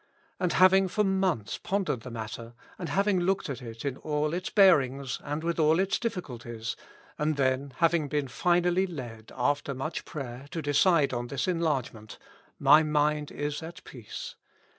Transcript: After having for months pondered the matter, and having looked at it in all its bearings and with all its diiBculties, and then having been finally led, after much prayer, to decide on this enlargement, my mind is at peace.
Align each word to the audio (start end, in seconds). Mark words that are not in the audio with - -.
After 0.39 0.57
having 0.57 0.87
for 0.87 1.03
months 1.03 1.59
pondered 1.59 1.99
the 2.01 2.09
matter, 2.09 2.55
and 2.79 2.89
having 2.89 3.19
looked 3.19 3.51
at 3.51 3.61
it 3.61 3.85
in 3.85 3.97
all 3.97 4.33
its 4.33 4.49
bearings 4.49 5.21
and 5.23 5.43
with 5.43 5.59
all 5.59 5.77
its 5.79 5.99
diiBculties, 5.99 6.75
and 7.19 7.35
then 7.37 7.73
having 7.77 8.07
been 8.07 8.27
finally 8.27 8.87
led, 8.87 9.31
after 9.35 9.75
much 9.75 10.03
prayer, 10.03 10.47
to 10.49 10.59
decide 10.63 11.13
on 11.13 11.27
this 11.27 11.47
enlargement, 11.47 12.17
my 12.57 12.81
mind 12.81 13.29
is 13.29 13.61
at 13.61 13.83
peace. 13.83 14.33